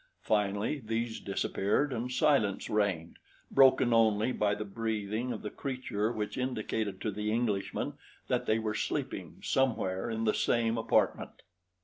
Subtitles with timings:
[0.23, 3.17] Finally, these disappeared and silence reigned,
[3.51, 7.93] broken only by the breathing of the creature which indicated to the Englishman
[8.27, 11.43] that they were sleeping somewhere in the same apartment.